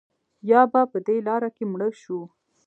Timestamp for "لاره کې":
1.27-1.63